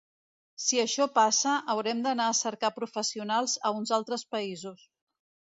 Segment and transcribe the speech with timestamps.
[0.67, 4.87] Si això passa, haurem d’anar a cercar professionals a uns altres països.